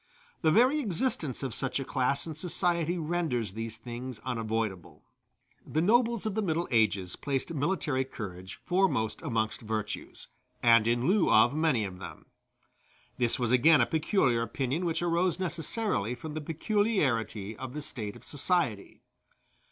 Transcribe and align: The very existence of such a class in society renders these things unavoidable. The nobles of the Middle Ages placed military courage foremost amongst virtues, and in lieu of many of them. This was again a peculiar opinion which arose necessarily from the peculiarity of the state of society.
The 0.41 0.49
very 0.49 0.79
existence 0.79 1.43
of 1.43 1.53
such 1.53 1.79
a 1.79 1.85
class 1.85 2.25
in 2.25 2.33
society 2.33 2.97
renders 2.97 3.51
these 3.53 3.77
things 3.77 4.17
unavoidable. 4.25 5.03
The 5.63 5.79
nobles 5.83 6.25
of 6.25 6.33
the 6.33 6.41
Middle 6.41 6.67
Ages 6.71 7.15
placed 7.15 7.53
military 7.53 8.03
courage 8.03 8.59
foremost 8.65 9.21
amongst 9.21 9.61
virtues, 9.61 10.27
and 10.63 10.87
in 10.87 11.05
lieu 11.05 11.31
of 11.31 11.53
many 11.53 11.85
of 11.85 11.99
them. 11.99 12.25
This 13.19 13.37
was 13.37 13.51
again 13.51 13.79
a 13.79 13.85
peculiar 13.85 14.41
opinion 14.41 14.85
which 14.85 15.03
arose 15.03 15.39
necessarily 15.39 16.15
from 16.15 16.33
the 16.33 16.41
peculiarity 16.41 17.55
of 17.55 17.73
the 17.75 17.81
state 17.83 18.15
of 18.15 18.23
society. 18.23 19.03